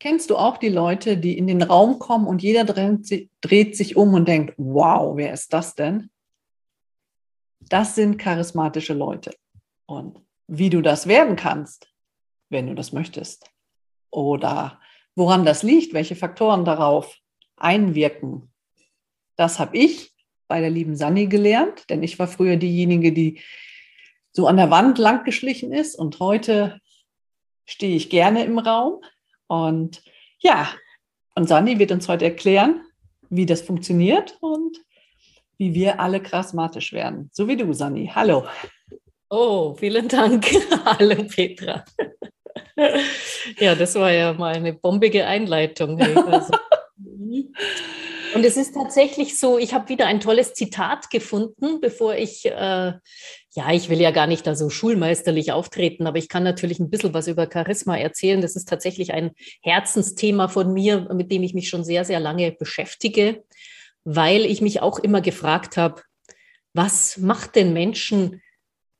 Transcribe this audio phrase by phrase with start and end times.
[0.00, 4.14] Kennst du auch die Leute, die in den Raum kommen und jeder dreht, sich um
[4.14, 6.10] und denkt, wow, wer ist das denn?
[7.60, 9.32] Das sind charismatische Leute.
[9.86, 11.92] Und wie du das werden kannst,
[12.48, 13.50] wenn du das möchtest,
[14.10, 14.80] oder
[15.14, 17.18] woran das liegt, welche Faktoren darauf
[17.56, 18.50] einwirken,
[19.36, 20.14] das habe ich
[20.46, 23.40] bei der lieben Sani gelernt, denn ich war früher diejenige, die
[24.38, 26.80] so an der Wand lang geschlichen ist und heute
[27.64, 29.02] stehe ich gerne im Raum.
[29.48, 30.00] Und
[30.38, 30.68] ja,
[31.34, 32.82] und Sani wird uns heute erklären,
[33.30, 34.76] wie das funktioniert und
[35.56, 37.30] wie wir alle charismatisch werden.
[37.32, 38.12] So wie du, Sani.
[38.14, 38.46] Hallo.
[39.28, 40.46] Oh, vielen Dank.
[40.84, 41.84] Hallo, Petra.
[43.58, 46.00] ja, das war ja mal eine bombige Einleitung.
[46.00, 46.52] Also,
[48.38, 52.50] und es ist tatsächlich so, ich habe wieder ein tolles Zitat gefunden, bevor ich, äh,
[52.52, 56.88] ja, ich will ja gar nicht da so schulmeisterlich auftreten, aber ich kann natürlich ein
[56.88, 58.40] bisschen was über Charisma erzählen.
[58.40, 62.52] Das ist tatsächlich ein Herzensthema von mir, mit dem ich mich schon sehr, sehr lange
[62.52, 63.42] beschäftige,
[64.04, 66.02] weil ich mich auch immer gefragt habe,
[66.74, 68.40] was macht den Menschen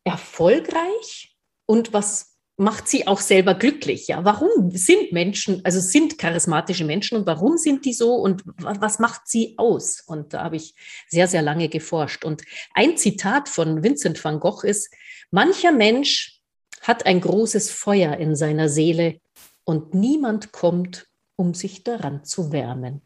[0.02, 4.08] erfolgreich und was macht sie auch selber glücklich.
[4.08, 8.98] Ja, warum sind Menschen, also sind charismatische Menschen und warum sind die so und was
[8.98, 10.02] macht sie aus?
[10.04, 10.74] Und da habe ich
[11.08, 12.24] sehr, sehr lange geforscht.
[12.24, 12.42] Und
[12.74, 14.92] ein Zitat von Vincent van Gogh ist,
[15.30, 16.40] mancher Mensch
[16.82, 19.20] hat ein großes Feuer in seiner Seele
[19.62, 21.06] und niemand kommt,
[21.36, 23.02] um sich daran zu wärmen.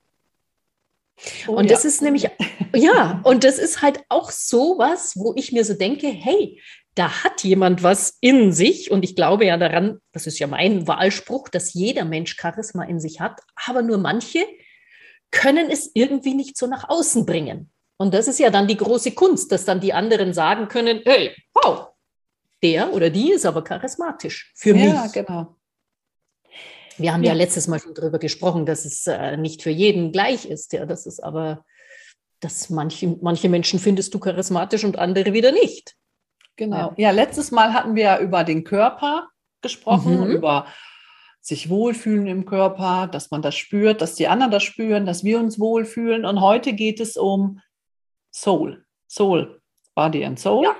[1.46, 1.88] Oh, und das ja.
[1.90, 2.28] ist nämlich,
[2.74, 6.58] ja, und das ist halt auch so was, wo ich mir so denke, hey,
[6.94, 10.86] da hat jemand was in sich und ich glaube ja daran, das ist ja mein
[10.86, 14.44] Wahlspruch, dass jeder Mensch Charisma in sich hat, aber nur manche
[15.30, 17.70] können es irgendwie nicht so nach außen bringen.
[17.96, 21.34] Und das ist ja dann die große Kunst, dass dann die anderen sagen können, hey,
[21.54, 21.88] wow,
[22.62, 24.84] der oder die ist aber charismatisch für mich.
[24.84, 25.56] Ja, genau.
[26.98, 27.32] Wir haben ja.
[27.32, 27.38] ja.
[27.38, 30.72] letztes Mal schon darüber gesprochen, dass es äh, nicht für jeden gleich ist.
[30.72, 31.64] Ja, das ist aber,
[32.40, 35.96] dass manche, manche Menschen findest du charismatisch und andere wieder nicht.
[36.56, 36.92] Genau.
[36.96, 39.28] Ja, letztes Mal hatten wir ja über den Körper
[39.62, 40.30] gesprochen, mhm.
[40.30, 40.66] über
[41.40, 45.38] sich wohlfühlen im Körper, dass man das spürt, dass die anderen das spüren, dass wir
[45.38, 46.24] uns wohlfühlen.
[46.24, 47.60] Und heute geht es um
[48.32, 48.84] Soul.
[49.08, 49.60] Soul,
[49.94, 50.64] Body and Soul.
[50.64, 50.76] Ja.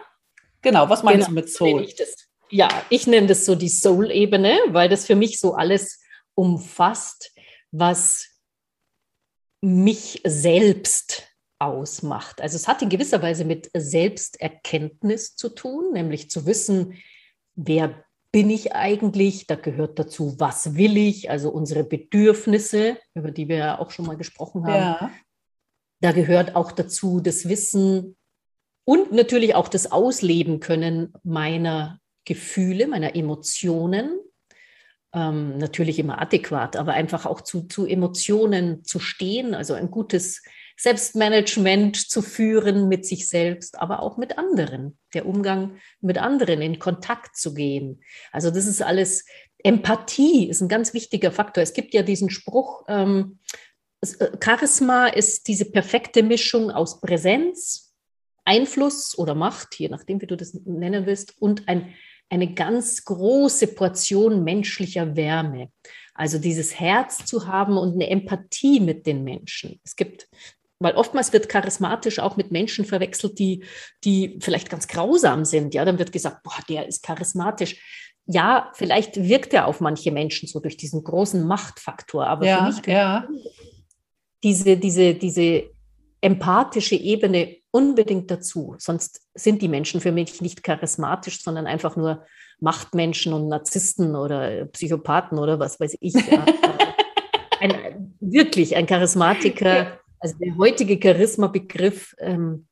[0.63, 1.29] Genau, was meinst genau.
[1.29, 1.83] du mit Soul?
[1.83, 1.97] Ich
[2.51, 6.01] ja, ich nenne das so die Soul-Ebene, weil das für mich so alles
[6.35, 7.33] umfasst,
[7.71, 8.29] was
[9.63, 11.32] mich selbst
[11.63, 12.41] ausmacht.
[12.41, 16.95] Also es hat in gewisser Weise mit Selbsterkenntnis zu tun, nämlich zu wissen,
[17.55, 19.47] wer bin ich eigentlich?
[19.47, 21.31] Da gehört dazu, was will ich?
[21.31, 24.75] Also unsere Bedürfnisse, über die wir ja auch schon mal gesprochen haben.
[24.75, 25.11] Ja.
[26.01, 28.17] Da gehört auch dazu das Wissen
[28.85, 34.19] und natürlich auch das Ausleben können meiner Gefühle, meiner Emotionen.
[35.15, 40.43] Ähm, natürlich immer adäquat, aber einfach auch zu, zu Emotionen zu stehen, also ein gutes
[40.77, 46.79] Selbstmanagement zu führen mit sich selbst, aber auch mit anderen, der Umgang mit anderen, in
[46.79, 48.03] Kontakt zu gehen.
[48.33, 49.25] Also das ist alles,
[49.59, 51.63] Empathie ist ein ganz wichtiger Faktor.
[51.63, 53.39] Es gibt ja diesen Spruch, ähm,
[54.03, 57.95] äh, Charisma ist diese perfekte Mischung aus Präsenz,
[58.45, 61.95] Einfluss oder Macht, je nachdem, wie du das nennen willst, und ein,
[62.29, 65.71] eine ganz große Portion menschlicher Wärme.
[66.15, 69.81] Also dieses Herz zu haben und eine Empathie mit den Menschen.
[69.85, 70.29] Es gibt
[70.83, 73.65] weil oftmals wird charismatisch auch mit Menschen verwechselt, die,
[74.05, 75.75] die vielleicht ganz grausam sind.
[75.75, 77.81] Ja, dann wird gesagt, boah, der ist charismatisch.
[78.27, 82.27] Ja, vielleicht wirkt er auf manche Menschen so durch diesen großen Machtfaktor.
[82.27, 83.29] Aber ja, für mich ja.
[84.43, 85.71] diese, diese, diese
[86.21, 88.77] empathische Ebene unbedingt dazu.
[88.79, 92.25] Sonst sind die Menschen für mich nicht charismatisch, sondern einfach nur
[92.61, 96.15] Machtmenschen und Narzissten oder Psychopathen oder was weiß ich.
[97.61, 102.67] Ein, wirklich ein Charismatiker also der heutige Charisma-Begriff ähm,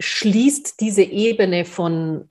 [0.00, 2.30] schließt diese Ebene von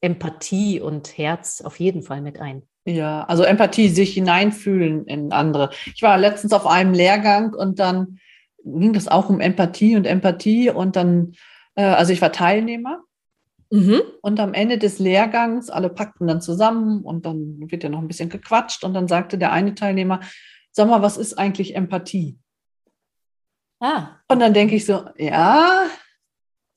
[0.00, 2.62] Empathie und Herz auf jeden Fall mit ein.
[2.84, 5.70] Ja, also Empathie, sich hineinfühlen in andere.
[5.94, 8.18] Ich war letztens auf einem Lehrgang und dann
[8.64, 11.34] ging es auch um Empathie und Empathie und dann,
[11.74, 13.02] äh, also ich war Teilnehmer
[13.70, 14.00] mhm.
[14.22, 18.08] und am Ende des Lehrgangs, alle packten dann zusammen und dann wird ja noch ein
[18.08, 20.20] bisschen gequatscht und dann sagte der eine Teilnehmer,
[20.72, 22.38] sag mal, was ist eigentlich Empathie?
[23.82, 24.20] Ah.
[24.28, 25.88] Und dann denke ich so, ja,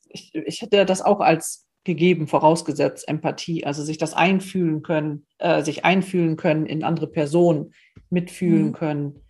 [0.09, 5.61] ich, ich hätte das auch als gegeben, vorausgesetzt Empathie, also sich das einfühlen können, äh,
[5.61, 7.75] sich einfühlen können in andere Personen,
[8.09, 8.73] mitfühlen mhm.
[8.73, 9.21] können,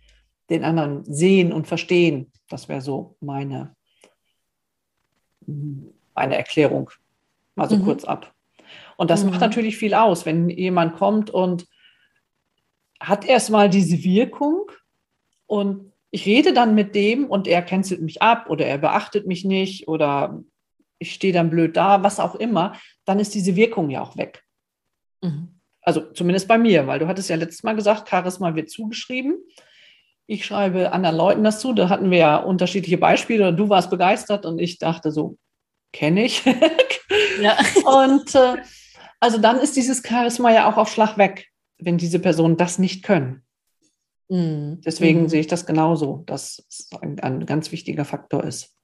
[0.48, 2.32] den anderen sehen und verstehen.
[2.48, 3.76] Das wäre so meine,
[5.44, 6.90] meine Erklärung.
[7.56, 7.84] Mal so mhm.
[7.84, 8.32] kurz ab.
[8.96, 9.30] Und das mhm.
[9.30, 11.66] macht natürlich viel aus, wenn jemand kommt und
[13.00, 14.70] hat erstmal diese Wirkung
[15.46, 19.44] und ich rede dann mit dem und er cancelt mich ab oder er beachtet mich
[19.44, 20.42] nicht oder
[20.98, 22.72] ich stehe dann blöd da, was auch immer,
[23.04, 24.42] dann ist diese Wirkung ja auch weg.
[25.20, 25.60] Mhm.
[25.82, 29.36] Also zumindest bei mir, weil du hattest ja letztes Mal gesagt, Charisma wird zugeschrieben.
[30.26, 31.74] Ich schreibe anderen Leuten das zu.
[31.74, 33.52] Da hatten wir ja unterschiedliche Beispiele.
[33.52, 35.36] Du warst begeistert und ich dachte so,
[35.92, 36.42] kenne ich.
[37.42, 37.58] ja.
[37.84, 38.56] Und äh,
[39.20, 43.04] also dann ist dieses Charisma ja auch auf Schlag weg, wenn diese Personen das nicht
[43.04, 43.45] können.
[44.28, 44.80] Mhm.
[44.84, 45.28] Deswegen mhm.
[45.28, 48.74] sehe ich das genauso, dass es ein, ein ganz wichtiger Faktor ist.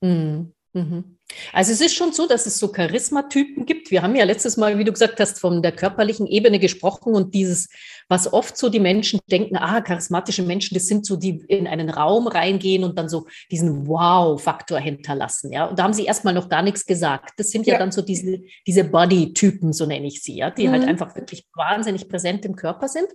[0.00, 0.52] Mhm.
[0.74, 1.18] Mhm.
[1.52, 3.90] Also es ist schon so, dass es so Charismatypen gibt.
[3.90, 7.34] Wir haben ja letztes Mal, wie du gesagt hast, von der körperlichen Ebene gesprochen und
[7.34, 7.68] dieses,
[8.08, 11.90] was oft so die Menschen denken, ah, charismatische Menschen, das sind so die in einen
[11.90, 15.52] Raum reingehen und dann so diesen Wow-Faktor hinterlassen.
[15.52, 17.34] Ja, und da haben sie erstmal noch gar nichts gesagt.
[17.36, 20.70] Das sind ja, ja dann so diese, diese Body-Typen, so nenne ich sie, ja, die
[20.70, 20.86] halt mhm.
[20.86, 23.08] halt einfach wirklich wahnsinnig präsent im Körper sind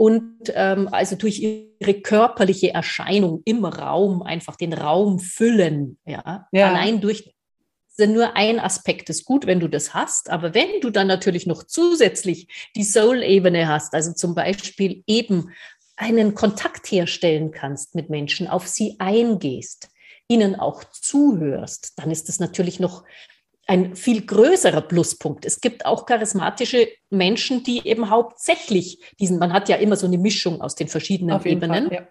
[0.00, 5.98] und ähm, also durch ihre körperliche Erscheinung im Raum einfach den Raum füllen.
[6.06, 6.68] Ja, ja.
[6.70, 7.34] allein durch
[7.88, 10.30] sind nur ein Aspekt ist gut, wenn du das hast.
[10.30, 15.50] Aber wenn du dann natürlich noch zusätzlich die Soul-Ebene hast, also zum Beispiel eben
[15.96, 19.90] einen Kontakt herstellen kannst mit Menschen, auf sie eingehst,
[20.28, 23.04] ihnen auch zuhörst, dann ist das natürlich noch
[23.70, 25.44] ein viel größerer Pluspunkt.
[25.44, 30.18] Es gibt auch charismatische Menschen, die eben hauptsächlich diesen, man hat ja immer so eine
[30.18, 31.86] Mischung aus den verschiedenen Ebenen.
[31.86, 32.08] Fall, ja.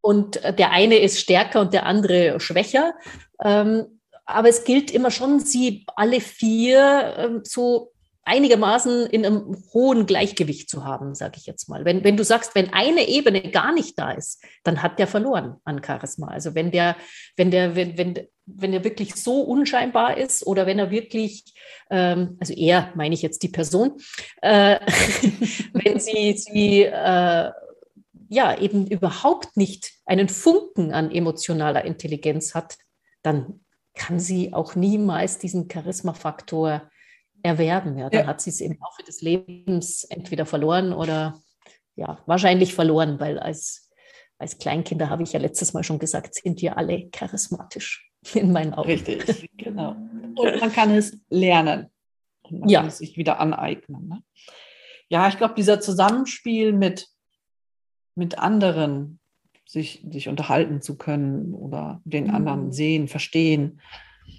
[0.00, 2.94] Und äh, der eine ist stärker und der andere schwächer.
[3.42, 7.89] Ähm, aber es gilt immer schon, sie alle vier ähm, so
[8.24, 11.84] einigermaßen in einem hohen Gleichgewicht zu haben, sage ich jetzt mal.
[11.84, 15.56] Wenn, wenn du sagst, wenn eine Ebene gar nicht da ist, dann hat der verloren
[15.64, 16.28] an Charisma.
[16.28, 16.96] Also wenn der,
[17.36, 21.44] wenn der, wenn, wenn, wenn er wirklich so unscheinbar ist oder wenn er wirklich,
[21.90, 23.96] ähm, also er meine ich jetzt die Person,
[24.42, 24.78] äh,
[25.72, 27.50] wenn sie, sie äh,
[28.28, 32.76] ja eben überhaupt nicht einen Funken an emotionaler Intelligenz hat,
[33.22, 33.60] dann
[33.94, 36.89] kann sie auch niemals diesen Charisma-Faktor
[37.42, 37.98] erwerben.
[37.98, 38.26] Ja, dann ja.
[38.26, 41.40] hat sie es im Laufe des Lebens entweder verloren oder
[41.96, 43.90] ja, wahrscheinlich verloren, weil als,
[44.38, 48.74] als Kleinkinder, habe ich ja letztes Mal schon gesagt, sind wir alle charismatisch in meinen
[48.74, 48.90] Augen.
[48.90, 49.90] Richtig, genau.
[50.36, 51.88] Und man kann es lernen.
[52.42, 52.80] Und man ja.
[52.80, 54.08] kann es sich wieder aneignen.
[54.08, 54.22] Ne?
[55.08, 57.08] Ja, ich glaube, dieser Zusammenspiel mit,
[58.14, 59.18] mit anderen,
[59.66, 62.34] sich, sich unterhalten zu können oder den mhm.
[62.34, 63.80] anderen sehen, verstehen,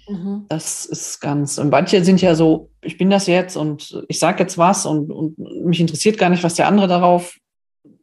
[0.08, 0.46] Mhm.
[0.48, 4.42] Das ist ganz, und manche sind ja so, ich bin das jetzt und ich sage
[4.42, 7.36] jetzt was und, und mich interessiert gar nicht, was der andere darauf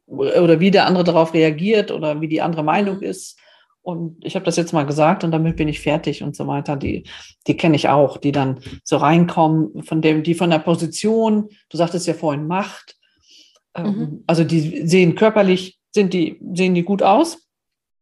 [0.06, 3.04] oder wie der andere darauf reagiert oder wie die andere Meinung mhm.
[3.04, 3.38] ist.
[3.82, 6.76] Und ich habe das jetzt mal gesagt und damit bin ich fertig und so weiter.
[6.76, 7.04] Die,
[7.46, 11.76] die kenne ich auch, die dann so reinkommen, von dem, die von der Position, du
[11.76, 12.96] sagtest ja vorhin Macht,
[13.74, 14.24] ähm, mhm.
[14.26, 17.46] also die sehen körperlich, sind die, sehen die gut aus.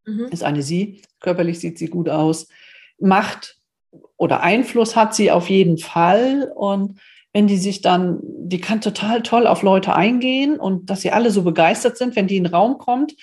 [0.05, 0.29] Mhm.
[0.31, 2.49] Ist eine sie, körperlich sieht sie gut aus.
[2.99, 3.58] Macht
[4.19, 6.53] oder Einfluss hat sie auf jeden Fall.
[6.55, 7.01] Und
[7.33, 11.31] wenn die sich dann, die kann total toll auf Leute eingehen und dass sie alle
[11.31, 13.15] so begeistert sind, wenn die in den Raum kommt.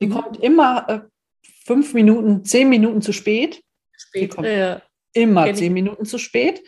[0.00, 0.12] Die mhm.
[0.12, 1.00] kommt immer äh,
[1.64, 3.62] fünf Minuten, zehn Minuten zu spät.
[3.96, 4.82] spät kommt ja.
[5.14, 6.62] immer zehn Minuten zu spät.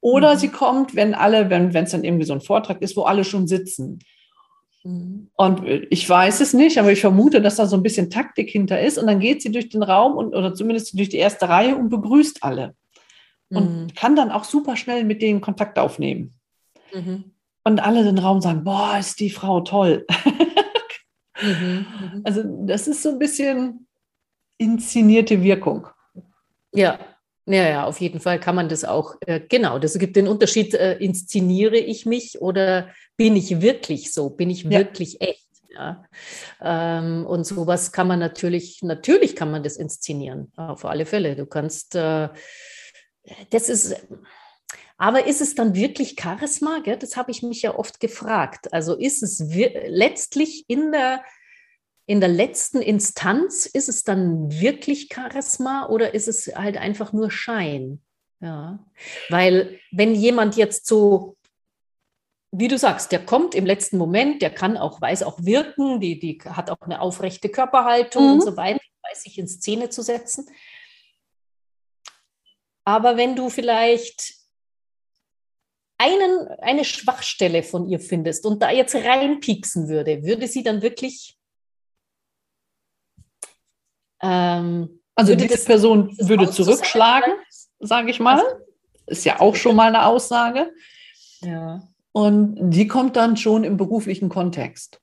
[0.00, 0.38] Oder mhm.
[0.38, 3.46] sie kommt, wenn alle, wenn es dann irgendwie so ein Vortrag ist, wo alle schon
[3.46, 3.98] sitzen.
[4.84, 5.28] Mhm.
[5.36, 8.80] Und ich weiß es nicht, aber ich vermute, dass da so ein bisschen Taktik hinter
[8.80, 8.96] ist.
[8.96, 11.90] Und dann geht sie durch den Raum und, oder zumindest durch die erste Reihe und
[11.90, 12.74] begrüßt alle.
[13.54, 13.94] Und mhm.
[13.94, 16.34] kann dann auch super schnell mit denen Kontakt aufnehmen.
[16.92, 17.32] Mhm.
[17.64, 20.06] Und alle den Raum sagen, boah, ist die Frau toll.
[21.40, 22.22] Mhm, mhm.
[22.24, 23.86] Also das ist so ein bisschen
[24.58, 25.86] inszenierte Wirkung.
[26.72, 26.98] Ja,
[27.46, 30.74] ja, ja, auf jeden Fall kann man das auch, äh, genau, das gibt den Unterschied,
[30.74, 34.70] äh, inszeniere ich mich oder bin ich wirklich so, bin ich ja.
[34.70, 35.48] wirklich echt.
[35.74, 36.04] Ja.
[36.60, 41.34] Ähm, und sowas kann man natürlich, natürlich kann man das inszenieren, auf alle Fälle.
[41.34, 42.28] Du kannst, äh,
[43.50, 43.96] das ist,
[44.96, 46.80] aber ist es dann wirklich Charisma?
[46.80, 46.96] Gell?
[46.96, 48.72] Das habe ich mich ja oft gefragt.
[48.72, 51.22] Also ist es letztlich in der
[52.06, 57.30] in der letzten Instanz ist es dann wirklich Charisma oder ist es halt einfach nur
[57.30, 58.02] Schein?
[58.40, 58.80] Ja,
[59.28, 61.36] weil wenn jemand jetzt so,
[62.50, 66.18] wie du sagst, der kommt im letzten Moment, der kann auch, weiß auch wirken, die,
[66.18, 68.32] die hat auch eine aufrechte Körperhaltung mhm.
[68.32, 70.46] und so weiter, weiß sich in Szene zu setzen.
[72.84, 74.34] Aber wenn du vielleicht
[75.98, 81.38] einen, eine Schwachstelle von ihr findest und da jetzt reinpieksen würde, würde sie dann wirklich
[84.20, 87.32] ähm, also diese das, Person würde zurückschlagen,
[87.80, 88.42] sage ich mal.
[89.06, 90.72] Ist ja auch schon mal eine Aussage.
[91.40, 91.82] Ja.
[92.12, 95.00] Und die kommt dann schon im beruflichen Kontext.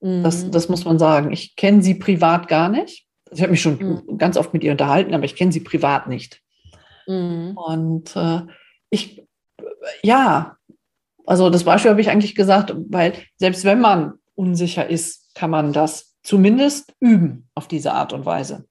[0.00, 0.22] Mhm.
[0.22, 1.32] Das, das muss man sagen.
[1.32, 3.06] Ich kenne sie privat gar nicht.
[3.30, 4.18] Ich habe mich schon Mhm.
[4.18, 6.42] ganz oft mit ihr unterhalten, aber ich kenne sie privat nicht.
[7.08, 7.56] Mhm.
[7.56, 8.42] Und äh,
[8.90, 9.26] ich,
[10.02, 10.56] ja,
[11.26, 15.72] also das Beispiel habe ich eigentlich gesagt, weil selbst wenn man unsicher ist, kann man
[15.72, 18.66] das zumindest üben auf diese Art und Weise.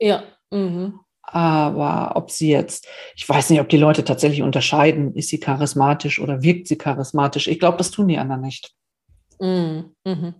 [0.00, 0.24] Ja.
[0.50, 1.00] Mhm.
[1.22, 6.20] Aber ob sie jetzt, ich weiß nicht, ob die Leute tatsächlich unterscheiden, ist sie charismatisch
[6.20, 7.48] oder wirkt sie charismatisch.
[7.48, 8.74] Ich glaube, das tun die anderen nicht.
[9.38, 9.94] Mhm.
[10.04, 10.34] Mhm.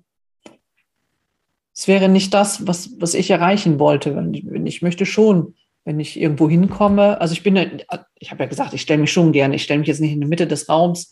[1.74, 4.16] Es wäre nicht das, was, was ich erreichen wollte.
[4.16, 5.54] Wenn ich, wenn ich möchte schon,
[5.88, 7.56] wenn ich irgendwo hinkomme, also ich bin,
[8.18, 10.20] ich habe ja gesagt, ich stelle mich schon gerne, ich stelle mich jetzt nicht in
[10.20, 11.10] die Mitte des Raums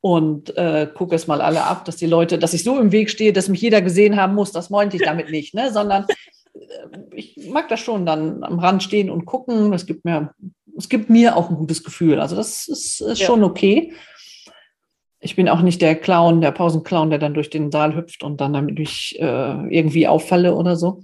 [0.00, 3.10] und äh, gucke es mal alle ab, dass die Leute, dass ich so im Weg
[3.10, 5.72] stehe, dass mich jeder gesehen haben muss, das meinte ich damit nicht, ne?
[5.72, 6.06] sondern
[6.54, 6.60] äh,
[7.16, 9.72] ich mag das schon dann am Rand stehen und gucken.
[9.72, 10.32] Das gibt mir,
[10.78, 12.20] es gibt mir auch ein gutes Gefühl.
[12.20, 13.26] Also das ist, ist Ja.
[13.26, 13.92] schon okay.
[15.18, 18.40] Ich bin auch nicht der Clown, der Pausenclown, der dann durch den Saal hüpft und
[18.40, 21.02] dann damit ich äh, irgendwie auffalle oder so.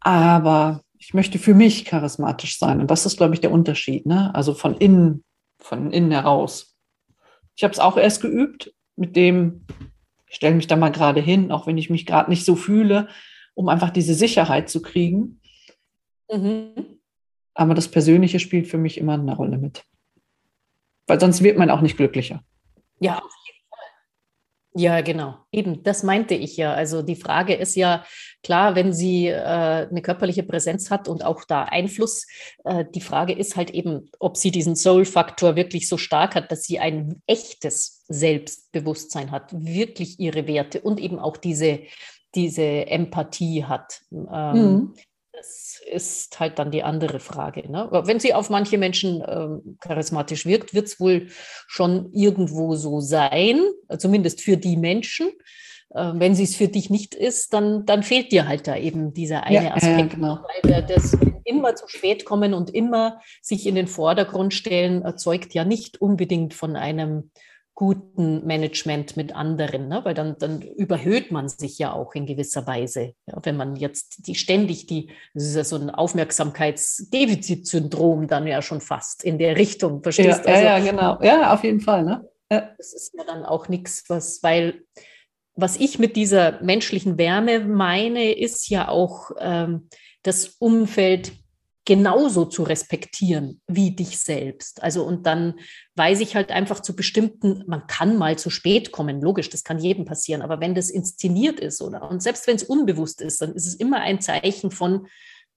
[0.00, 2.80] Aber ich möchte für mich charismatisch sein.
[2.80, 4.06] Und das ist, glaube ich, der Unterschied.
[4.06, 4.32] Ne?
[4.36, 5.24] Also von innen,
[5.58, 6.76] von innen heraus.
[7.56, 9.66] Ich habe es auch erst geübt mit dem,
[10.28, 13.08] ich stelle mich da mal gerade hin, auch wenn ich mich gerade nicht so fühle,
[13.54, 15.40] um einfach diese Sicherheit zu kriegen.
[16.30, 17.00] Mhm.
[17.54, 19.84] Aber das Persönliche spielt für mich immer eine Rolle mit.
[21.08, 22.44] Weil sonst wird man auch nicht glücklicher.
[23.00, 24.80] Ja, auf jeden Fall.
[24.80, 25.38] Ja, genau.
[25.50, 26.72] Eben, das meinte ich ja.
[26.72, 28.04] Also die Frage ist ja
[28.42, 32.26] klar, wenn sie äh, eine körperliche Präsenz hat und auch da Einfluss,
[32.64, 36.64] äh, die Frage ist halt eben, ob sie diesen Soul-Faktor wirklich so stark hat, dass
[36.64, 41.80] sie ein echtes Selbstbewusstsein hat, wirklich ihre Werte und eben auch diese,
[42.34, 44.02] diese Empathie hat.
[44.10, 44.94] Ähm, Mhm.
[45.42, 47.68] Das ist halt dann die andere Frage.
[47.68, 47.88] Ne?
[47.90, 51.28] Wenn sie auf manche Menschen ähm, charismatisch wirkt, wird es wohl
[51.66, 53.60] schon irgendwo so sein,
[53.98, 55.32] zumindest für die Menschen.
[55.94, 59.12] Äh, wenn sie es für dich nicht ist, dann, dann fehlt dir halt da eben
[59.12, 60.14] dieser eine Ja, Aspekt.
[60.14, 60.38] genau.
[60.64, 65.64] Weil das immer zu spät kommen und immer sich in den Vordergrund stellen, erzeugt ja
[65.64, 67.30] nicht unbedingt von einem
[67.74, 70.00] guten Management mit anderen, ne?
[70.04, 73.14] weil dann, dann überhöht man sich ja auch in gewisser Weise.
[73.26, 73.38] Ja?
[73.42, 78.80] Wenn man jetzt die ständig die, das ist ja so ein Aufmerksamkeitsdefizitsyndrom dann ja schon
[78.80, 80.48] fast in der Richtung, verstehst du?
[80.50, 81.18] ja, Also, ja, genau.
[81.22, 82.04] Ja, auf jeden Fall.
[82.04, 82.28] Ne?
[82.50, 82.68] Ja.
[82.76, 84.82] das ist ja dann auch nichts, was, weil
[85.54, 89.88] was ich mit dieser menschlichen Wärme meine, ist ja auch ähm,
[90.22, 91.32] das Umfeld
[91.84, 94.82] genauso zu respektieren wie dich selbst.
[94.82, 95.54] Also und dann
[95.96, 99.78] weiß ich halt einfach zu bestimmten, man kann mal zu spät kommen, logisch, das kann
[99.78, 103.52] jedem passieren, aber wenn das inszeniert ist oder und selbst wenn es unbewusst ist, dann
[103.54, 105.08] ist es immer ein Zeichen von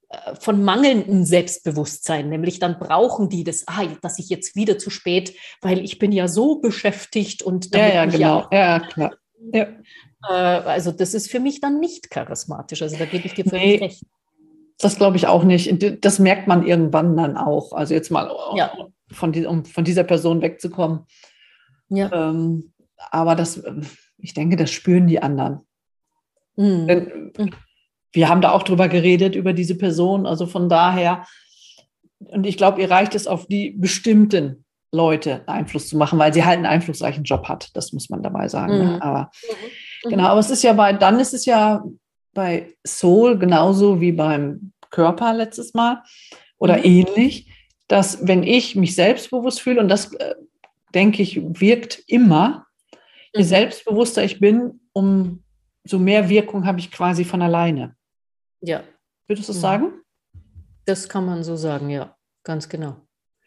[0.09, 4.89] äh, von mangelndem Selbstbewusstsein, nämlich dann brauchen die das, ah, dass ich jetzt wieder zu
[4.89, 8.47] spät, weil ich bin ja so beschäftigt und Ja, damit ja, mich genau.
[8.51, 9.15] Ja, klar.
[9.53, 9.67] Ja.
[10.29, 12.81] äh, also das ist für mich dann nicht charismatisch.
[12.81, 13.85] Also da gebe ich dir völlig Nee.
[13.85, 14.03] recht.
[14.79, 15.73] Das glaube ich auch nicht.
[16.03, 17.71] Das merkt man irgendwann dann auch.
[17.71, 18.73] Also jetzt mal Ja.
[19.11, 21.05] von, die, um von dieser Person wegzukommen.
[21.89, 22.11] Ja.
[22.29, 22.73] Ähm,
[23.11, 23.63] aber das,
[24.17, 25.61] ich denke, das spüren die anderen.
[26.57, 26.87] Mhm.
[26.87, 27.51] Denn Mhm.
[28.11, 30.25] wir haben da auch drüber geredet, über diese Person.
[30.25, 31.25] Also von daher,
[32.19, 34.64] und ich glaube, ihr reicht es auf die bestimmten
[34.95, 37.69] Leute Einfluss zu machen, weil sie halt einen einflussreichen Job hat.
[37.75, 38.73] Das muss man dabei sagen.
[38.77, 38.79] Mhm.
[38.93, 39.01] Ne?
[39.01, 39.31] Aber
[40.03, 40.09] Mhm.
[40.09, 41.83] genau, aber es ist ja bei, dann ist es ja
[42.33, 46.01] bei Soul genauso wie beim Körper letztes Mal
[46.57, 46.83] oder Mhm.
[46.85, 47.51] ähnlich,
[47.87, 50.35] dass wenn ich mich selbstbewusst fühle, und das äh,
[50.93, 52.65] denke ich, wirkt immer,
[53.33, 53.47] je Mhm.
[53.47, 57.95] selbstbewusster ich bin, umso mehr Wirkung habe ich quasi von alleine.
[58.61, 58.83] Ja,
[59.27, 59.61] Würdest du das Mhm.
[59.61, 59.93] sagen?
[60.87, 62.95] das kann man so sagen, ja, ganz genau.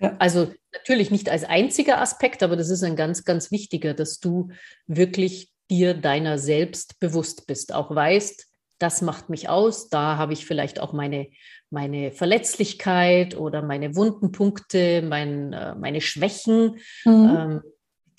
[0.01, 0.17] Ja.
[0.19, 4.49] Also natürlich nicht als einziger Aspekt, aber das ist ein ganz, ganz wichtiger, dass du
[4.87, 8.47] wirklich dir deiner selbst bewusst bist, auch weißt,
[8.79, 11.29] das macht mich aus, da habe ich vielleicht auch meine,
[11.71, 17.37] meine Verletzlichkeit oder meine wunden Punkte, mein, äh, meine Schwächen, Mhm.
[17.37, 17.63] ähm,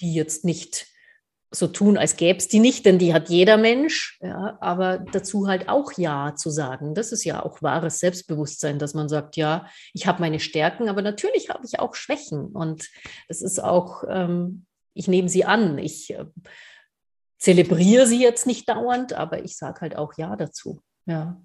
[0.01, 0.87] die jetzt nicht
[1.51, 5.47] so tun, als gäbe es die nicht, denn die hat jeder Mensch, ja, aber dazu
[5.47, 6.93] halt auch Ja zu sagen.
[6.93, 11.01] Das ist ja auch wahres Selbstbewusstsein, dass man sagt, ja, ich habe meine Stärken, aber
[11.01, 12.87] natürlich habe ich auch Schwächen und
[13.27, 16.25] es ist auch, ähm, ich nehme sie an, ich äh,
[17.39, 21.41] zelebriere sie jetzt nicht dauernd, aber ich sage halt auch Ja dazu, ja.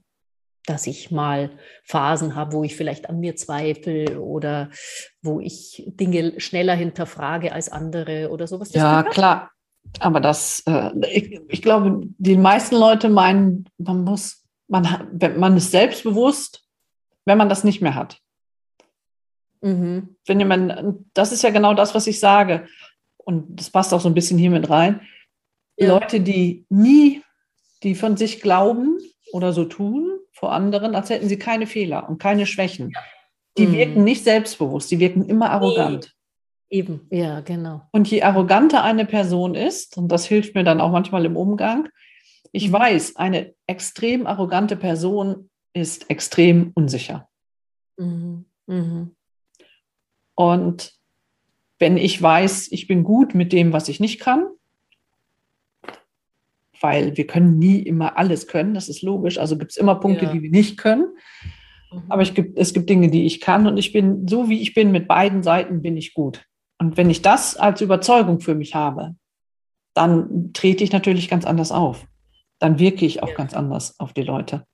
[0.66, 1.50] Dass ich mal
[1.82, 4.70] Phasen habe, wo ich vielleicht an mir zweifle oder
[5.20, 8.70] wo ich Dinge schneller hinterfrage als andere oder sowas.
[8.70, 9.50] Das Ja, klar.
[10.00, 14.86] Aber das, äh, ich, ich glaube, die meisten Leute meinen, man muss, man,
[15.36, 16.64] man ist selbstbewusst,
[17.24, 18.18] wenn man das nicht mehr hat.
[19.62, 20.16] Mhm.
[20.26, 22.66] Wenn man, das ist ja genau das, was ich sage.
[23.16, 25.00] und das passt auch so ein bisschen hier mit rein,
[25.78, 25.88] Ja.
[25.88, 27.22] Leute, die nie,
[27.82, 28.98] die von sich glauben
[29.32, 32.92] oder so tun vor anderen, als hätten sie keine Fehler und keine Schwächen.
[33.56, 33.72] Die Mhm.
[33.72, 36.13] wirken nicht selbstbewusst, die wirken immer arrogant.
[36.74, 37.82] Eben, ja, genau.
[37.92, 41.88] Und je arroganter eine Person ist, und das hilft mir dann auch manchmal im Umgang,
[42.50, 42.72] ich Mhm.
[42.72, 47.28] weiß, eine extrem arrogante Person ist extrem unsicher.
[47.96, 48.44] Mhm.
[48.66, 49.14] Mhm.
[50.34, 50.94] Und
[51.78, 54.44] wenn ich weiß, ich bin gut mit dem, was ich nicht kann,
[56.80, 60.24] weil wir können nie immer alles können, das ist logisch, also gibt es immer Punkte,
[60.24, 60.32] Ja.
[60.32, 61.06] die wir nicht können,
[61.92, 62.02] Mhm.
[62.08, 64.90] aber ich es gibt Dinge, die ich kann und ich bin, so wie ich bin,
[64.90, 66.44] mit beiden Seiten bin ich gut.
[66.78, 69.14] Und wenn ich das als Überzeugung für mich habe,
[69.94, 72.04] dann trete ich natürlich ganz anders auf.
[72.58, 73.34] Dann wirke ich auch Ja.
[73.34, 74.66] ganz anders auf die Leute.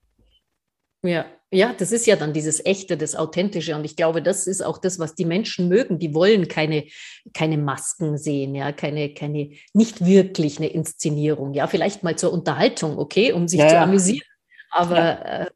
[1.02, 3.74] Ja, ja, das ist ja dann dieses Echte, das Authentische.
[3.74, 5.98] Und ich glaube, das ist auch das, was die Menschen mögen.
[5.98, 6.84] Die wollen keine,
[7.32, 11.54] keine Masken sehen, ja, keine, keine, nicht wirklich eine Inszenierung.
[11.54, 13.82] Ja, vielleicht mal zur Unterhaltung, okay, um sich Ja, zu ja.
[13.82, 14.26] amüsieren.
[14.70, 15.50] Aber äh, äh,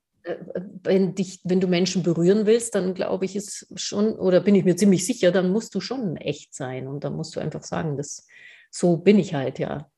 [0.83, 4.65] wenn, dich, wenn du Menschen berühren willst, dann glaube ich, ist schon, oder bin ich
[4.65, 6.87] mir ziemlich sicher, dann musst du schon echt sein.
[6.89, 8.27] Und dann musst du einfach sagen, das,
[8.71, 9.91] so bin ich halt, ja.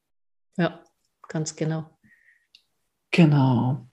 [0.56, 0.80] Ja,
[1.28, 1.90] ganz genau.
[3.10, 3.86] Genau.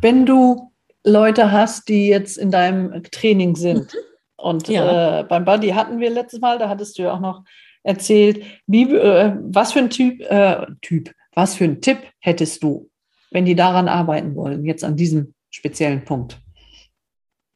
[0.00, 0.72] Wenn du
[1.04, 3.96] Leute hast, die jetzt in deinem Training sind,
[4.36, 5.20] und Ja.
[5.20, 7.44] äh, beim Buddy hatten wir letztes Mal, da hattest du ja auch noch
[7.82, 12.89] erzählt, wie, äh, was für ein Typ, äh, Typ, was für ein Tipp hättest du,
[13.30, 16.40] wenn die daran arbeiten wollen, jetzt an diesem speziellen Punkt?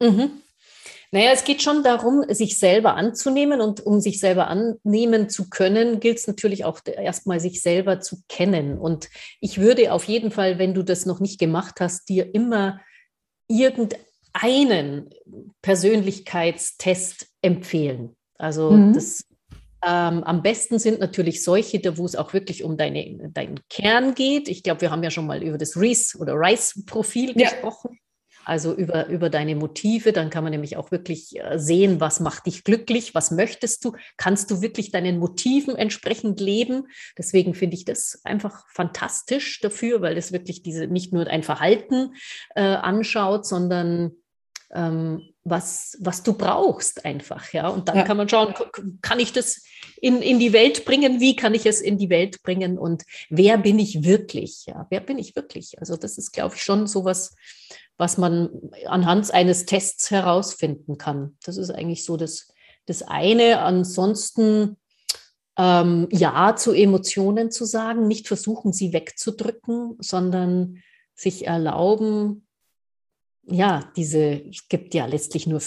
[0.01, 0.31] Mhm.
[1.13, 6.01] Naja, es geht schon darum, sich selber anzunehmen und um sich selber annehmen zu können,
[6.01, 8.79] gilt es natürlich auch erstmal, sich selber zu kennen.
[8.79, 9.09] Und
[9.41, 12.81] ich würde auf jeden Fall, wenn du das noch nicht gemacht hast, dir immer
[13.47, 15.11] irgendeinen
[15.63, 18.17] Persönlichkeitstest empfehlen.
[18.37, 18.95] Also Mhm.
[18.95, 19.25] das
[19.87, 24.15] ähm, am besten sind natürlich solche, da wo es auch wirklich um deine, deinen Kern
[24.15, 24.49] geht.
[24.49, 27.51] Ich glaube, wir haben ja schon mal über das Reese oder Rice-Profil Ja.
[27.51, 27.99] gesprochen.
[28.47, 32.47] Also über, über deine Motive, dann kann man nämlich auch wirklich äh, sehen, was macht
[32.47, 36.89] dich glücklich, was möchtest du, kannst du wirklich deinen Motiven entsprechend leben.
[37.17, 42.15] Deswegen finde ich das einfach fantastisch dafür, weil das wirklich diese nicht nur ein Verhalten
[42.55, 44.13] äh, anschaut, sondern
[44.71, 47.69] was, was du brauchst einfach, ja.
[47.69, 48.03] Und dann Ja.
[48.05, 48.55] kann man schauen,
[49.03, 49.63] kann ich das
[50.01, 51.21] in, in die Welt bringen?
[51.21, 52.79] Wie kann ich es in die Welt bringen?
[52.79, 54.67] Und wer bin ich wirklich?
[54.67, 55.79] Ja, wer bin ich wirklich?
[55.79, 57.35] Also das ist, glaube ich, schon sowas,
[57.97, 58.51] was man
[58.87, 61.37] anhand eines Tests herausfinden kann.
[61.45, 62.53] Das ist eigentlich so das,
[62.87, 63.61] das eine.
[63.61, 64.77] Ansonsten
[65.57, 70.83] ähm, Ja zu Emotionen zu sagen, nicht versuchen, sie wegzudrücken, sondern
[71.15, 72.44] sich erlauben,
[73.47, 75.61] ja, diese, es gibt ja letztlich nur,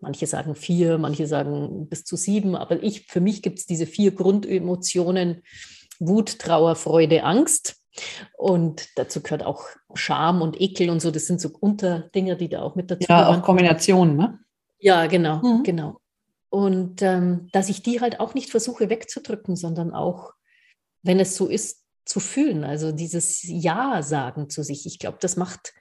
[0.00, 3.86] manche sagen vier, manche sagen bis zu sieben, aber ich, für mich gibt es diese
[3.86, 5.42] vier Grundemotionen,
[5.98, 7.76] Wut, Trauer, Freude, Angst.
[8.36, 11.10] Und dazu gehört auch Scham und Ekel und so.
[11.10, 13.40] Das sind so Unterdinger, die da auch mit dazu Ja, gehören.
[13.40, 14.38] auch Kombinationen, ne?
[14.78, 15.62] Ja, genau, Mhm.
[15.64, 15.98] genau.
[16.50, 20.32] Und ähm, dass ich die halt auch nicht versuche wegzudrücken, sondern auch,
[21.02, 22.62] wenn es so ist, zu fühlen.
[22.64, 24.86] Also dieses Ja sagen zu sich.
[24.86, 25.74] Ich glaube, das macht,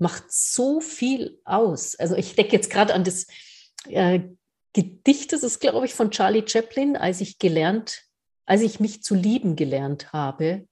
[0.00, 1.94] macht so viel aus.
[1.96, 3.26] Also ich denke jetzt gerade an das
[3.88, 4.20] äh,
[4.72, 8.02] Gedicht, das ist, glaube ich, von Charlie Chaplin, als ich gelernt,
[8.46, 10.66] als ich mich zu lieben gelernt habe.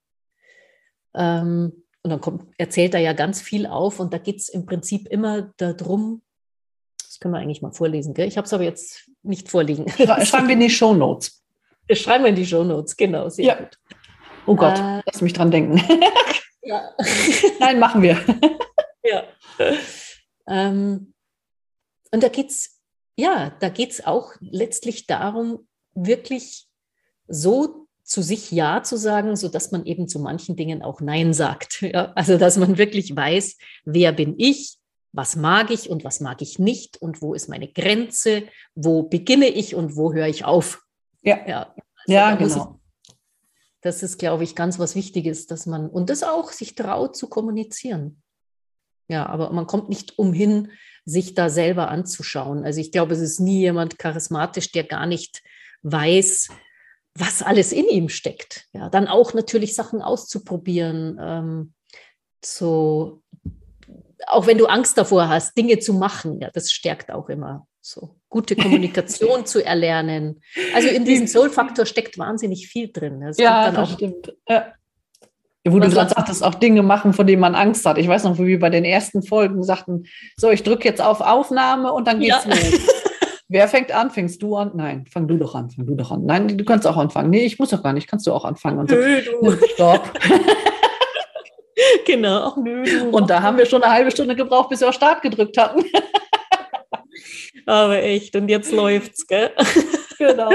[1.14, 4.66] Ähm, und dann kommt, erzählt er ja ganz viel auf und da geht es im
[4.66, 6.22] Prinzip immer darum,
[7.02, 8.28] das können wir eigentlich mal vorlesen, gell?
[8.28, 9.88] Ich habe es aber jetzt nicht vorliegen.
[9.90, 11.42] Schrei- Schreiben wir in die Show Notes.
[11.90, 13.54] Schreiben wir in die Shownotes, genau, sehr Ja.
[13.56, 13.78] gut.
[14.46, 15.82] Oh Gott, Äh, lass mich dran denken.
[16.62, 16.92] Ja.
[17.60, 18.18] Nein, machen wir.
[19.08, 19.24] ja.
[20.46, 21.14] Ähm,
[22.10, 22.80] und da geht es,
[23.16, 26.66] ja, da geht es auch letztlich darum, wirklich
[27.26, 31.82] so zu sich Ja zu sagen, sodass man eben zu manchen Dingen auch Nein sagt.
[31.92, 32.12] Ja?
[32.14, 34.78] Also, dass man wirklich weiß, wer bin ich,
[35.12, 38.44] was mag ich und was mag ich nicht und wo ist meine Grenze,
[38.74, 40.82] wo beginne ich und wo höre ich auf.
[41.22, 42.80] Ja, Ja, also ja muss ich genau.
[43.80, 47.28] Das ist, glaube ich, ganz was Wichtiges, dass man und das auch sich traut zu
[47.28, 48.22] kommunizieren.
[49.08, 50.70] Ja, aber man kommt nicht umhin,
[51.04, 52.64] sich da selber anzuschauen.
[52.64, 55.42] Also ich glaube, es ist nie jemand charismatisch, der gar nicht
[55.82, 56.48] weiß,
[57.14, 58.66] was alles in ihm steckt.
[58.72, 61.72] Ja, dann auch natürlich Sachen auszuprobieren, ähm,
[62.44, 63.22] so
[64.26, 68.16] auch wenn du Angst davor hast, Dinge zu machen, ja, das stärkt auch immer so
[68.28, 70.42] gute Kommunikation zu erlernen.
[70.74, 73.22] Also in diesem Soul-Faktor steckt wahnsinnig viel drin.
[73.22, 74.34] Es Ja, das auch stimmt.
[74.48, 74.74] Ja.
[75.72, 76.14] Wo du Was gerade du?
[76.16, 77.98] sagtest, auch Dinge machen, vor denen man Angst hat.
[77.98, 80.04] Ich weiß noch, wo wir bei den ersten Folgen sagten,
[80.36, 82.50] so, ich drücke jetzt auf Aufnahme und dann geht's Ja.
[82.50, 82.80] los.
[83.50, 84.10] Wer fängt an?
[84.10, 84.72] Fängst du an?
[84.74, 85.70] Nein, fang du doch an.
[85.70, 86.26] Fang du doch an.
[86.26, 87.30] Nein, du kannst auch anfangen.
[87.30, 88.06] Nee, ich muss doch gar nicht.
[88.06, 88.78] Kannst du auch anfangen.
[88.78, 89.52] Und so, Nö, du.
[89.74, 90.10] Stopp.
[92.06, 92.54] Genau.
[92.60, 93.10] Nö, du.
[93.10, 95.84] Und da haben wir schon eine halbe Stunde gebraucht, bis wir auf Start gedrückt hatten.
[97.66, 99.50] Aber echt, und jetzt läuft's, gell?
[100.18, 100.50] genau.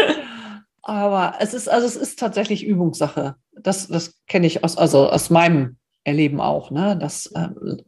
[0.82, 3.36] Aber es ist, also es ist tatsächlich Übungssache.
[3.64, 6.98] Das, das kenne ich aus, also aus meinem Erleben auch, ne?
[6.98, 7.82] Dass ähm,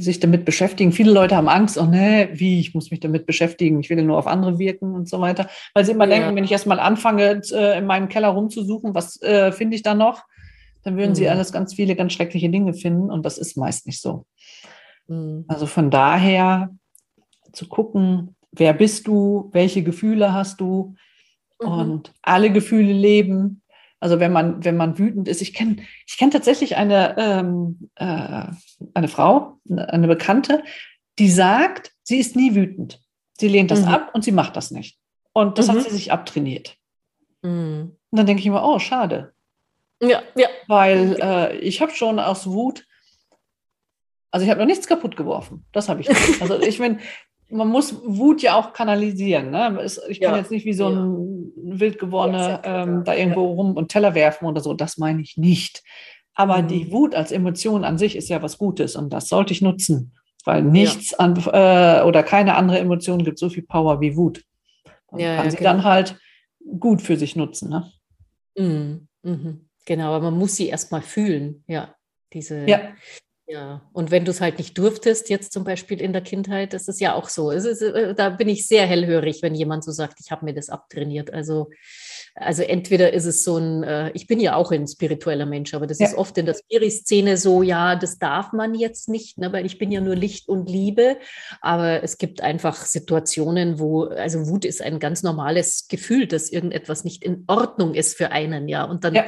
[0.00, 0.92] sich damit beschäftigen.
[0.92, 4.18] Viele Leute haben Angst, oh ne, wie, ich muss mich damit beschäftigen, ich will nur
[4.18, 5.48] auf andere wirken und so weiter.
[5.74, 6.16] Weil sie immer Ja.
[6.16, 9.94] denken, wenn ich erstmal anfange, äh, in meinem Keller rumzusuchen, was äh, finde ich da
[9.94, 10.24] noch,
[10.82, 11.30] dann würden sie Mhm.
[11.30, 14.26] alles ganz viele ganz schreckliche Dinge finden und das ist meist nicht so.
[15.06, 15.44] Mhm.
[15.48, 16.70] Also von daher
[17.52, 20.94] zu gucken, wer bist du, welche Gefühle hast du
[21.62, 21.68] Mhm.
[21.68, 23.62] und alle Gefühle leben.
[24.00, 28.44] Also wenn man, wenn man wütend ist, ich kenne ich kenn tatsächlich eine, ähm, äh,
[28.94, 30.62] eine Frau, eine Bekannte,
[31.18, 33.00] die sagt, sie ist nie wütend.
[33.38, 33.88] Sie lehnt das Mhm.
[33.88, 34.98] ab und sie macht das nicht.
[35.32, 35.72] Und das Mhm.
[35.72, 36.76] hat sie sich abtrainiert.
[37.42, 37.96] Mhm.
[38.10, 39.32] Und dann denke ich immer, oh, schade.
[40.00, 40.48] Ja, ja.
[40.68, 42.86] Weil äh, ich habe schon aus Wut,
[44.30, 45.64] also ich habe noch nichts kaputt geworfen.
[45.72, 46.40] Das habe ich nicht.
[46.40, 46.98] Also ich meine,
[47.50, 49.50] man muss Wut ja auch kanalisieren.
[49.50, 49.80] Ne?
[50.08, 50.36] Ich kann Ja.
[50.38, 52.86] jetzt nicht wie so ein wild Ja, gewordene sehr klar.
[52.88, 54.74] ähm, da irgendwo rum und Teller werfen oder so.
[54.74, 55.82] Das meine ich nicht.
[56.34, 56.68] Aber Mhm.
[56.68, 60.12] die Wut als Emotion an sich ist ja was Gutes und das sollte ich nutzen.
[60.44, 64.44] Weil nichts an, äh, oder keine andere Emotion gibt so viel Power wie Wut.
[65.10, 65.70] Man Ja, kann sie genau.
[65.72, 66.16] dann halt
[66.78, 67.70] gut für sich nutzen.
[67.70, 67.90] Ne?
[68.56, 69.08] Mhm.
[69.22, 69.68] Mhm.
[69.84, 71.94] Genau, aber man muss sie erstmal fühlen, ja.
[72.32, 72.80] Diese, Ja.
[73.50, 76.86] Ja, und wenn du es halt nicht durftest, jetzt zum Beispiel in der Kindheit, das
[76.86, 77.50] ist ja auch so.
[77.50, 80.52] Es ist, äh, da bin ich sehr hellhörig, wenn jemand so sagt, ich habe mir
[80.52, 81.32] das abtrainiert.
[81.32, 81.70] Also,
[82.34, 85.86] also entweder ist es so ein, äh, ich bin ja auch ein spiritueller Mensch, aber
[85.86, 86.08] das Ja.
[86.08, 89.78] ist oft in der Spiri-Szene so, ja, das darf man jetzt nicht, ne, weil ich
[89.78, 91.16] bin ja nur Licht und Liebe.
[91.62, 97.02] Aber es gibt einfach Situationen, wo, also Wut ist ein ganz normales Gefühl, dass irgendetwas
[97.02, 98.84] nicht in Ordnung ist für einen, ja.
[98.84, 99.24] Und dann Ja.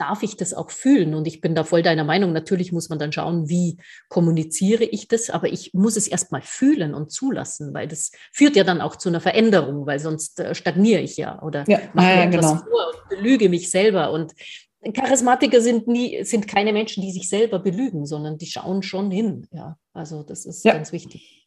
[0.00, 1.14] Darf ich das auch fühlen?
[1.14, 2.32] Und ich bin da voll deiner Meinung.
[2.32, 3.76] Natürlich muss man dann schauen, wie
[4.08, 8.64] kommuniziere ich das, aber ich muss es erstmal fühlen und zulassen, weil das führt ja
[8.64, 12.16] dann auch zu einer Veränderung, weil sonst äh, stagniere ich ja oder Ja, mache ja,
[12.16, 12.62] mir ja, etwas genau.
[12.70, 14.10] vor und belüge mich selber.
[14.12, 14.32] Und
[14.94, 19.46] Charismatiker sind nie, sind keine Menschen, die sich selber belügen, sondern die schauen schon hin.
[19.52, 20.72] Ja, also das ist Ja.
[20.72, 21.46] ganz wichtig.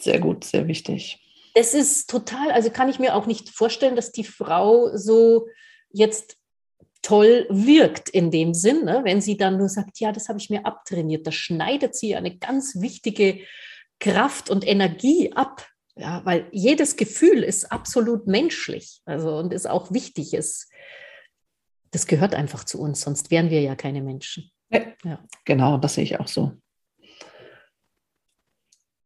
[0.00, 1.20] Sehr gut, sehr wichtig.
[1.54, 5.46] Es ist total, also kann ich mir auch nicht vorstellen, dass die Frau so
[5.90, 6.36] jetzt
[7.04, 9.02] toll wirkt in dem Sinn, ne?
[9.04, 11.26] wenn sie dann nur sagt, ja, das habe ich mir abtrainiert.
[11.26, 13.40] Da schneidet sie eine ganz wichtige
[14.00, 15.68] Kraft und Energie ab.
[15.96, 20.34] Ja, weil jedes Gefühl ist absolut menschlich, also und ist auch wichtig.
[20.34, 20.68] Ist,
[21.92, 24.50] das gehört einfach zu uns, sonst wären wir ja keine Menschen.
[25.44, 26.52] Genau, das sehe ich auch so.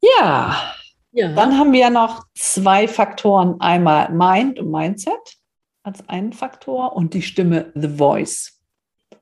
[0.01, 0.75] Ja,
[1.11, 3.61] Ja, dann haben wir ja noch zwei Faktoren.
[3.61, 5.38] Einmal Mind und Mindset
[5.83, 8.61] als einen Faktor und die Stimme The Voice.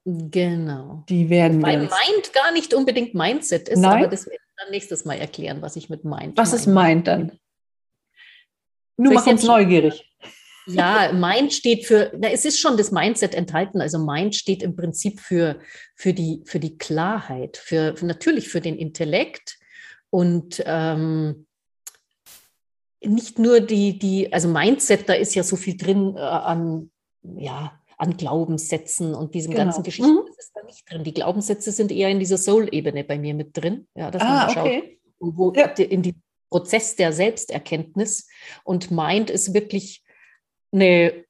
[0.04, 1.04] genau.
[1.08, 4.04] Die werden Weil Mind gar nicht unbedingt Mindset ist, Nein.
[4.04, 6.94] aber das werde ich dann nächstes Mal erklären, was ich mit Mind Was ist meine.
[6.94, 7.38] Mind dann?
[8.96, 10.10] Nur ich's uns neugierig.
[10.66, 13.80] Ja, Mind steht für, na, es ist schon das Mindset enthalten.
[13.80, 15.60] Also Mind steht im Prinzip für,
[15.94, 19.58] für, die, für die Klarheit, für, für natürlich für den Intellekt
[20.10, 21.45] und ähm,
[23.04, 26.90] nicht nur die, die, also Mindset, da ist ja so viel drin äh, an,
[27.22, 29.64] ja, an Glaubenssätzen und diesem Genau.
[29.64, 30.12] ganzen Geschichten.
[30.14, 30.26] Mhm.
[30.26, 31.04] Das ist da nicht drin.
[31.04, 33.86] Die Glaubenssätze sind eher in dieser Soul-Ebene bei mir mit drin.
[33.94, 34.98] Ja, dass man Ah, da schaut, okay.
[35.18, 35.66] wo Ja.
[35.66, 36.14] in die
[36.50, 38.28] Prozess der Selbsterkenntnis
[38.64, 40.04] und Mind ist wirklich
[40.72, 41.24] eine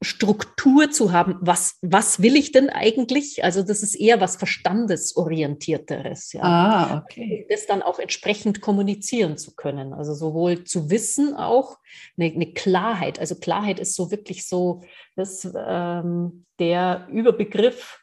[0.00, 3.42] Struktur zu haben, was, was will ich denn eigentlich?
[3.42, 6.42] Also das ist eher was Verstandesorientierteres, ja.
[6.42, 7.46] Ah, okay.
[7.50, 9.92] Das dann auch entsprechend kommunizieren zu können.
[9.92, 11.78] Also sowohl zu wissen auch,
[12.16, 13.18] eine, eine Klarheit.
[13.18, 14.82] Also Klarheit ist so wirklich so
[15.16, 18.00] das, ähm, der Überbegriff,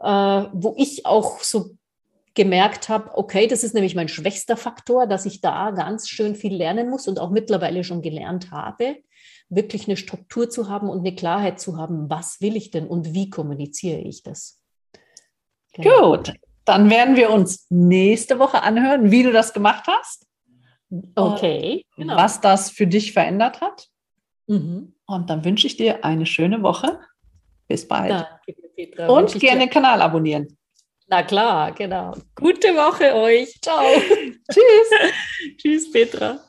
[0.00, 0.06] äh,
[0.52, 1.70] wo ich auch so
[2.34, 6.54] gemerkt habe, okay, das ist nämlich mein schwächster Faktor, dass ich da ganz schön viel
[6.54, 8.98] lernen muss und auch mittlerweile schon gelernt habe,
[9.48, 13.14] wirklich eine Struktur zu haben und eine Klarheit zu haben, was will ich denn und
[13.14, 14.60] wie kommuniziere ich das.
[15.72, 16.16] Genau.
[16.16, 16.34] Gut.
[16.64, 20.26] Dann werden wir uns nächste Woche anhören, wie du das gemacht hast,
[21.14, 22.16] Okay, genau.
[22.16, 23.88] was das für dich verändert hat.
[24.46, 24.94] Mhm.
[25.06, 27.00] Und dann wünsche ich dir eine schöne Woche.
[27.66, 28.10] Bis bald.
[28.10, 29.08] Danke, Petra.
[29.08, 30.58] Und gerne den Kanal abonnieren.
[31.06, 32.14] Na klar, genau.
[32.34, 33.58] Gute Woche euch.
[33.60, 33.82] Ciao.
[34.50, 35.56] Tschüss.
[35.58, 36.40] Tschüss, Petra.